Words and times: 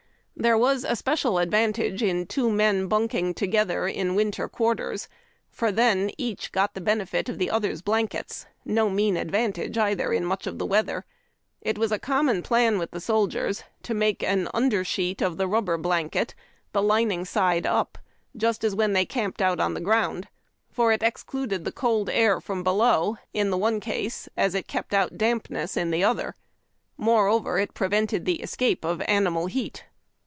There 0.37 0.57
was 0.57 0.83
a 0.83 0.95
special 0.95 1.37
advantage 1.37 2.01
in 2.01 2.25
two 2.25 2.49
men 2.49 2.87
bunking 2.87 3.35
together 3.35 3.87
in 3.87 4.15
winter 4.15 4.49
quarters, 4.49 5.07
for 5.51 5.71
then 5.71 6.09
each 6.17 6.51
got 6.51 6.73
the 6.73 6.81
benefit 6.81 7.29
of 7.29 7.37
the 7.37 7.51
other's 7.51 7.83
blankets— 7.83 8.47
no 8.65 8.89
mean 8.89 9.17
advantage, 9.17 9.77
either, 9.77 10.11
in 10.11 10.23
mucli 10.25 10.47
of 10.47 10.57
the 10.57 10.65
weather. 10.65 11.05
It 11.61 11.77
was 11.77 11.91
a 11.91 11.99
common 11.99 12.41
plan 12.41 12.79
with 12.79 12.89
the 12.89 12.99
soldiers 12.99 13.65
to 13.83 13.93
make 13.93 14.23
an 14.23 14.47
under 14.51 14.83
sheet 14.83 15.21
of 15.21 15.37
the 15.37 15.45
rubber 15.47 15.77
blanket, 15.77 16.33
the 16.71 16.81
lining 16.81 17.23
side 17.23 17.67
up, 17.67 17.99
just 18.35 18.63
as 18.63 18.73
when 18.73 18.93
they 18.93 19.05
camped 19.05 19.43
out 19.43 19.59
on 19.59 19.75
the 19.75 19.79
ground, 19.81 20.27
for 20.71 20.91
it 20.91 21.03
excluded 21.03 21.65
the 21.65 21.71
cold 21.71 22.09
air 22.09 22.41
from 22.41 22.63
below 22.63 23.17
in 23.31 23.51
tlie 23.51 23.59
one 23.59 23.79
case 23.79 24.27
as 24.35 24.55
it 24.55 24.67
kept 24.67 24.91
LIFE 24.91 24.93
IN 24.93 25.01
LOG 25.01 25.03
HUTS. 25.03 25.09
79 25.13 25.13
out 25.13 25.19
dampness 25.43 25.77
in 25.77 25.91
the 25.91 26.03
other. 26.03 26.33
Moreover, 26.97 27.59
it 27.59 27.75
prevented 27.75 28.25
the 28.25 28.41
escape 28.41 28.83
of 28.83 29.03
animal 29.03 29.45
heat. 29.45 29.83